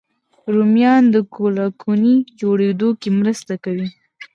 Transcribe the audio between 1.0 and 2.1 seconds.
د کولاګین